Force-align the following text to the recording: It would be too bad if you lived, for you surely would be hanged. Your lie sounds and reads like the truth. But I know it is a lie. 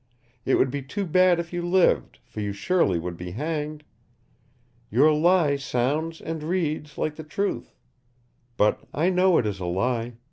It 0.45 0.55
would 0.55 0.71
be 0.71 0.81
too 0.81 1.05
bad 1.05 1.39
if 1.39 1.53
you 1.53 1.61
lived, 1.61 2.17
for 2.25 2.39
you 2.41 2.53
surely 2.53 2.97
would 2.97 3.15
be 3.17 3.29
hanged. 3.33 3.83
Your 4.89 5.13
lie 5.13 5.57
sounds 5.57 6.19
and 6.21 6.41
reads 6.41 6.97
like 6.97 7.17
the 7.17 7.23
truth. 7.23 7.75
But 8.57 8.79
I 8.95 9.11
know 9.11 9.37
it 9.37 9.45
is 9.45 9.59
a 9.59 9.67
lie. 9.67 10.13